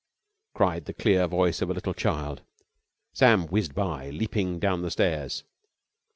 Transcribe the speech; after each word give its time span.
cried 0.55 0.85
the 0.85 0.93
clear 0.95 1.27
voice 1.27 1.61
of 1.61 1.69
a 1.69 1.75
little 1.75 1.93
child. 1.93 2.41
Sam 3.13 3.45
whizzed 3.45 3.75
by, 3.75 4.09
leaping 4.09 4.57
down 4.57 4.81
the 4.81 4.89
stairs. 4.89 5.43